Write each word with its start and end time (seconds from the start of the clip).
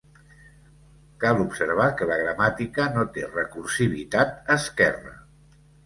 Cal 1.23 1.43
observar 1.43 1.87
que 2.01 2.09
la 2.13 2.19
gramàtica 2.23 2.89
no 2.97 3.07
té 3.19 3.29
recursivitat 3.37 4.53
esquerra. 4.59 5.19